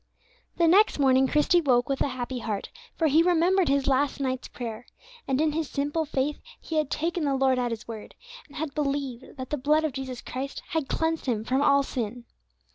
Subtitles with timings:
[0.57, 4.47] The next morning Christie woke with a happy heart, for he remembered his last night's
[4.47, 4.87] prayer,
[5.27, 8.15] and in his simple faith he had taken the Lord at His word,
[8.47, 12.25] and had believed that the blood of Jesus Christ had cleansed him from all sin.